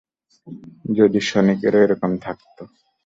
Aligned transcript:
যদি 0.97 1.19
সনিকেরও 1.29 1.79
এরকম 1.85 2.11
থাকতো। 2.25 2.63